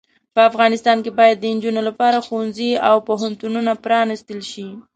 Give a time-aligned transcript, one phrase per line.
[0.33, 4.67] په افغانستان کې باید د انجونو لپاره ښوونځې او پوهنتونونه پرانستل شې.